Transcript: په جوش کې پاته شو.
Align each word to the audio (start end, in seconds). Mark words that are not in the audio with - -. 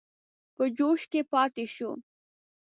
په 0.55 0.63
جوش 0.77 1.01
کې 1.11 1.21
پاته 1.31 1.65
شو. 1.75 1.91